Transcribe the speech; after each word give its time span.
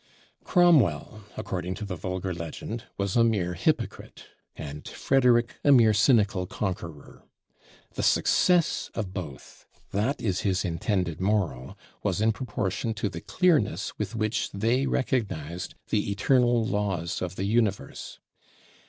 Cromwell, 0.43 1.25
according 1.37 1.75
to 1.75 1.85
the 1.85 1.95
vulgar 1.95 2.33
legend, 2.33 2.85
was 2.97 3.15
a 3.15 3.23
mere 3.23 3.53
hypocrite, 3.53 4.25
and 4.55 4.87
Frederick 4.87 5.57
a 5.63 5.71
mere 5.71 5.93
cynical 5.93 6.47
conqueror. 6.47 7.21
The 7.93 8.01
success 8.01 8.89
of 8.95 9.13
both 9.13 9.67
that 9.91 10.19
is 10.19 10.39
his 10.39 10.65
intended 10.65 11.21
moral 11.21 11.77
was 12.01 12.19
in 12.19 12.31
proportion 12.31 12.95
to 12.95 13.09
the 13.09 13.21
clearness 13.21 13.95
with 13.99 14.15
which 14.15 14.49
they 14.51 14.87
recognized 14.87 15.75
the 15.89 16.09
eternal 16.09 16.65
laws 16.65 17.21
of 17.21 17.35
the 17.35 17.45
universe. 17.45 18.17